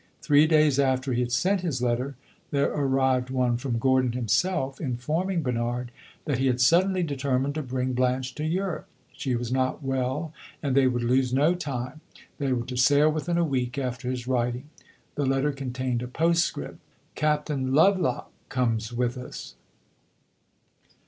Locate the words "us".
19.19-19.53